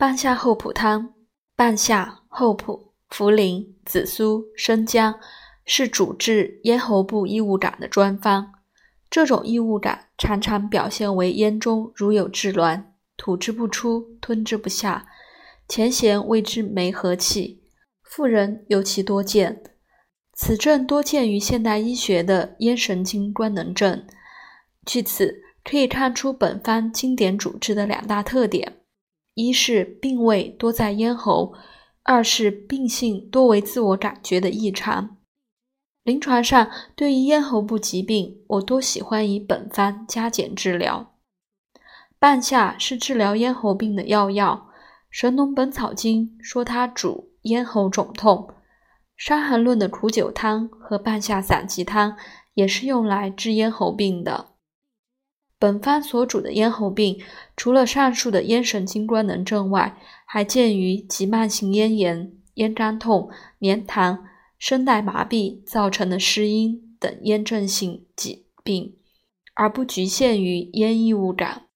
[0.00, 1.12] 半夏厚朴汤，
[1.56, 5.18] 半夏、厚朴、茯苓、紫苏、生姜
[5.64, 8.52] 是主治咽喉部异物感的专方。
[9.10, 12.84] 这种异物感常常表现为咽中如有滞挛，
[13.16, 15.08] 吐之不出，吞之不下，
[15.66, 17.64] 前弦谓之梅核气，
[18.04, 19.60] 妇人尤其多见。
[20.32, 24.06] 此症多见于现代医学的咽神经官能症。
[24.86, 28.77] 据此可以看出本方经典主治的两大特点。
[29.38, 31.54] 一是病位多在咽喉，
[32.02, 35.16] 二是病性多为自我感觉的异常。
[36.02, 41.14] 临床上，对于咽喉部疾病，我多喜欢以本方加减治疗。
[42.18, 44.70] 半夏是治疗咽喉病的药药，
[45.08, 48.48] 《神农本草经》说它主咽喉肿痛，
[49.16, 52.16] 《伤寒论》的苦酒汤和半夏散鸡汤
[52.54, 54.56] 也是用来治咽喉病的。
[55.58, 57.20] 本方所主的咽喉病，
[57.56, 63.28] 除了上述的咽神经官能症外，还见于急慢性咽炎、咽干痛、
[63.58, 64.20] 黏痰、
[64.58, 68.96] 声带麻痹造成的失音等咽症性疾病，
[69.54, 71.66] 而不局限于咽异物感。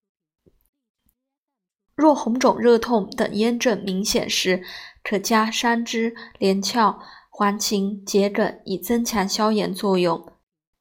[1.96, 4.62] 若红肿、热痛等咽症明显时，
[5.02, 10.32] 可加山栀、连翘、黄芩、桔梗以增强消炎作用。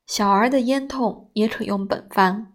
[0.06, 2.51] 小儿的咽痛也可用本方。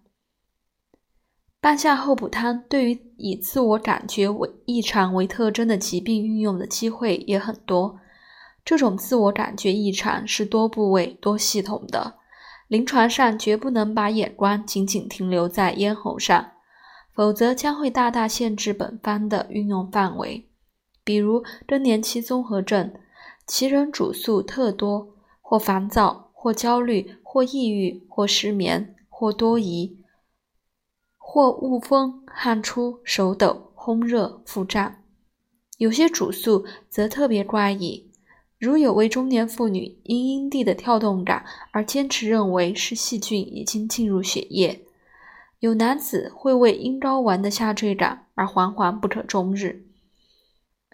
[1.66, 7.98] 半夏厚朴汤对于以自我感觉为异常为特征的疾病运用的机会也很多。
[8.64, 12.14] 这种自我感觉异常是多部位、多系统的，
[12.68, 16.52] 临床上绝不能把眼光仅仅停留在咽喉上，
[17.12, 20.48] 否则将会大大限制本方的运用范围。
[21.02, 22.94] 比如更年期综合症，
[23.44, 25.08] 其人主诉特多，
[25.42, 29.98] 或烦躁，或焦虑，或抑郁，或失眠，或多疑。
[31.28, 34.94] 或恶风、汗出、手抖、烘热、腹胀，
[35.76, 38.10] 有些主诉则特别怪异，
[38.58, 44.86] 如有位中年妇女因阴蒂的跳动感而坚持认为是细菌已经进入血液；
[45.58, 49.82] 有男子会为阴睾丸的下坠感而惶惶不可终日；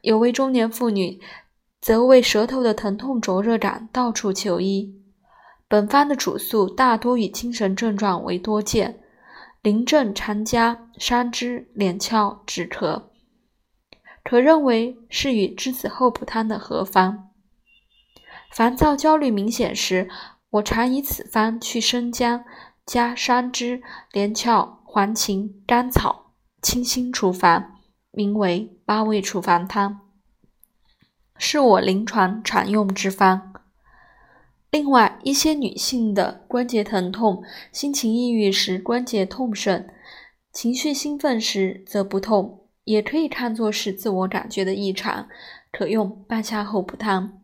[0.00, 1.20] 有位中年妇女
[1.80, 4.98] 则为舌头的疼痛灼热感到处求医。
[5.68, 9.01] 本方的主诉大多以精神症状为多见。
[9.62, 13.04] 临症常加山栀、连翘、止咳，
[14.24, 17.30] 可认为是与栀子厚朴汤的合方。
[18.50, 20.10] 烦躁焦虑明显时，
[20.50, 22.44] 我常以此方去生姜，
[22.84, 23.80] 加山栀、
[24.10, 27.76] 连翘、黄芩、甘草，清心除烦，
[28.10, 30.00] 名为八味处烦汤，
[31.38, 33.51] 是我临床常用之方。
[34.72, 39.86] 另外，一些女性的关节疼痛、心情抑郁时关节痛甚，
[40.50, 45.28] 情绪兴奋时则不痛，也可以看作是自我感觉的异常，
[45.70, 47.42] 可用半夏厚朴汤。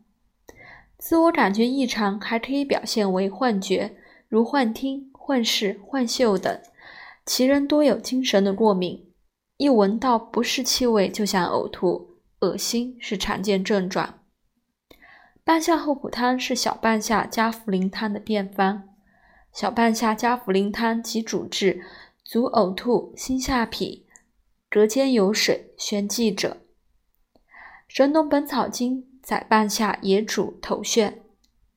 [0.97, 3.95] 自我感觉异常还可以表现为幻觉，
[4.27, 6.59] 如幻听、幻视、幻嗅等，
[7.27, 9.05] 其人多有精神的过敏，
[9.57, 14.18] 一闻到不是气味就想呕吐、恶心是常见症状。
[15.49, 18.83] 半夏厚朴汤是小半夏加茯苓汤的变方。
[19.51, 21.81] 小半夏加茯苓汤即主治
[22.23, 24.03] 足呕吐、心下痞、
[24.69, 26.57] 隔间有水、旋悸者。
[27.87, 31.15] 《神农本草经》载半夏也主头眩。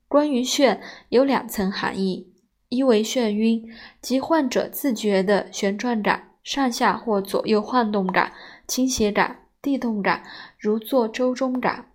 [0.07, 0.79] 关于眩，
[1.09, 2.31] 有两层含义：
[2.69, 3.67] 一为眩晕，
[4.03, 8.35] 即患者自觉的旋转感、上下或左右晃动感、
[8.69, 10.23] 倾斜感、地动感，
[10.59, 11.87] 如坐舟中感。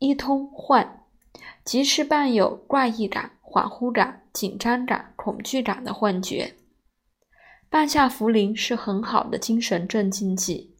[0.00, 1.04] 一通幻，
[1.62, 6.54] 即是伴有怪异感、恍惚感、紧张感、恐惧感的幻觉。
[7.68, 10.74] 半夏茯苓是很好的精神镇静剂。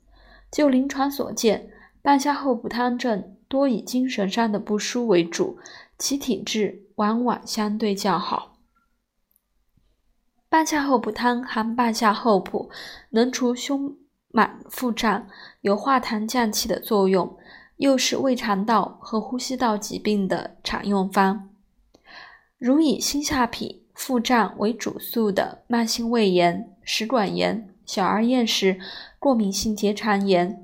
[0.51, 1.71] 就临床所见，
[2.01, 5.59] 半夏厚朴汤症多以精神上的不舒为主，
[5.99, 8.57] 其体质往往相对较好。
[10.49, 12.71] 半夏厚朴汤含半夏厚朴，
[13.11, 13.99] 能除胸
[14.29, 15.29] 满腹胀，
[15.61, 17.37] 有化痰降气的作用。
[17.81, 21.49] 又是胃肠道和呼吸道疾病的常用方。
[22.59, 28.79] 如以心下痞、腹胀为主诉的慢性胃炎、食管炎、小儿厌食、
[29.19, 30.63] 过敏性结肠炎、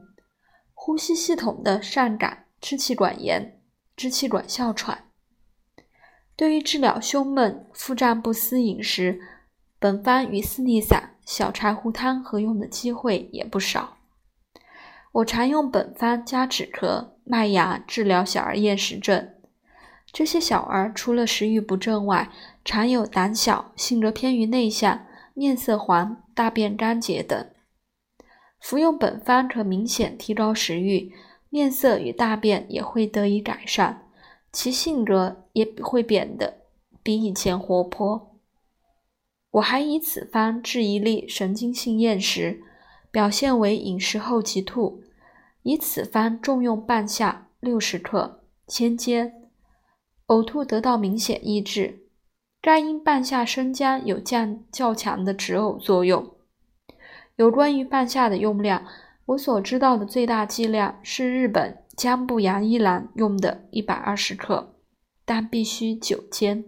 [0.75, 3.59] 呼吸系统的上感、支气管炎、
[3.97, 5.07] 支气管哮喘，
[6.37, 9.19] 对于治疗胸闷、腹胀不思饮食，
[9.79, 13.96] 本方与四逆散、小柴胡汤合用的机会也不少。
[15.17, 19.31] 我常用本方加止咳、麦芽治疗小儿厌食症。
[20.13, 22.31] 这些小儿除了食欲不振外，
[22.65, 27.47] 常有胆小、性格偏于内向、面色黄、大便干结等。
[28.61, 31.11] 服用本方可明显提高食欲，
[31.49, 34.07] 面色与大便也会得以改善，
[34.53, 36.59] 其性格也会变得
[37.03, 38.37] 比以前活泼。
[39.53, 42.61] 我还以此方治一例神经性厌食，
[43.11, 45.03] 表现为饮食后即吐，
[45.67, 49.51] 以此方重用半夏六十克，先煎，
[50.29, 52.07] 呕吐得到明显抑制。
[52.63, 56.37] 该因半夏生姜有降较强的止呕作用。
[57.35, 58.87] 有关于半夏的用量，
[59.25, 64.77] 我所知道的最大剂量是日本江部洋一郎用的一百二十克，
[65.25, 66.65] 但必须久煎。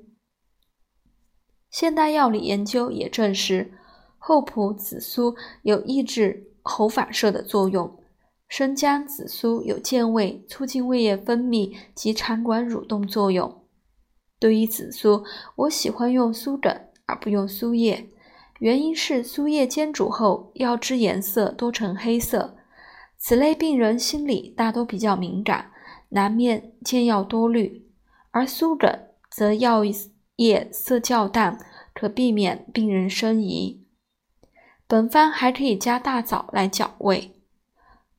[1.70, 3.74] 现代药理研究也证实，
[4.18, 8.02] 厚朴紫苏有抑制喉反射的作用，
[8.48, 13.62] 生姜紫苏有健胃、促进胃液分泌及肠管蠕动作用。
[14.40, 15.24] 对于紫苏，
[15.56, 16.74] 我喜欢用苏梗
[17.06, 18.08] 而不用苏叶，
[18.60, 22.56] 原因是苏叶煎煮后药汁颜色多呈黑色，
[23.18, 25.70] 此类病人心里大都比较敏感，
[26.08, 27.82] 难免见药多虑；
[28.30, 28.90] 而苏梗
[29.30, 29.82] 则药
[30.36, 31.58] 液色较淡，
[31.92, 33.84] 可避免病人生疑。
[34.86, 37.37] 本方还可以加大枣来搅胃。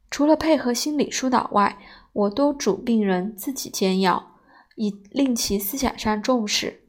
[0.10, 1.78] 除了配合心理疏导外，
[2.14, 4.28] 我多嘱病人自己煎药。
[4.82, 6.84] 以令其思想上重视，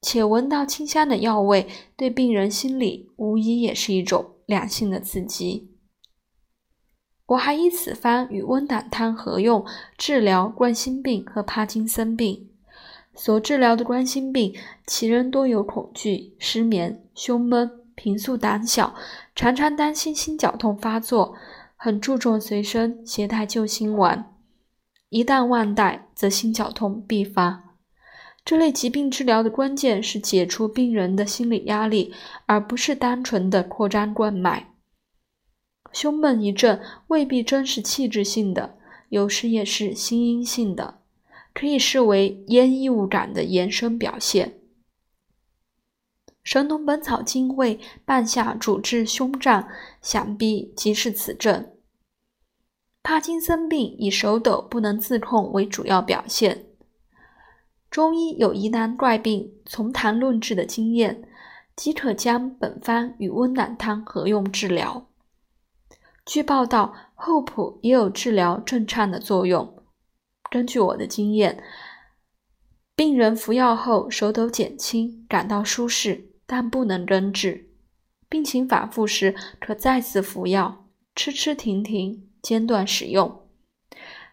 [0.00, 5.76] 且闻到清香的药味，对病人心理无疑也是一种良性的刺激。
[7.26, 9.66] 我还以此方与温胆汤合用，
[9.98, 12.48] 治疗冠心病和帕金森病。
[13.14, 14.54] 所治疗的冠心病，
[14.86, 18.94] 其人多有恐惧、失眠、胸闷、平素胆小，
[19.34, 21.34] 常常担心心绞痛发作，
[21.86, 24.34] 很注重随身携带救心丸。
[25.08, 27.76] 一旦忘带，则心绞痛必发。
[28.44, 32.12] 这类疾病治疗的关键是解除病人的心理压力，
[32.46, 34.74] 而不是单纯的扩张冠脉。
[35.92, 38.76] 胸闷一阵未必真是器质性的，
[39.10, 41.02] 有时也是心因性的，
[41.54, 44.48] 可以视为咽异物感的延伸表现。
[46.42, 49.68] 《神农本草经》为半夏主治胸胀，
[50.02, 51.70] 想必即是此症。
[53.08, 56.66] 帕金森病以手抖不能自控为主要表现。
[57.88, 61.22] 中医有疑难怪病从痰论治的经验，
[61.76, 65.06] 即可将本方与温胆汤合用治疗。
[66.24, 69.84] 据报道，厚朴也有治疗震颤的作用。
[70.50, 71.62] 根据我的经验，
[72.96, 77.70] 病人服药后手抖减轻，感到舒适，但不能根治。
[78.28, 82.24] 病情反复时，可再次服药，吃吃停停。
[82.46, 83.48] 间断使用，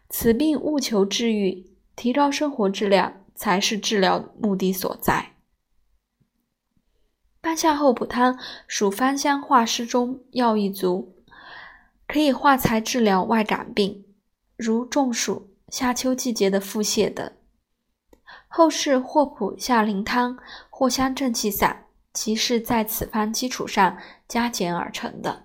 [0.08, 1.66] 此病务求治愈，
[1.96, 5.32] 提高生活质量才是治疗目的所在。
[7.42, 8.38] 半夏厚朴汤
[8.68, 11.16] 属芳香化湿中药一族，
[12.08, 14.06] 可以化财治疗外感病，
[14.58, 17.32] 如中暑、夏秋季节的腹泻等。
[18.48, 20.38] 后世霍普夏灵汤、
[20.70, 25.43] 藿香正气散，即是在此方基础上加减而成的。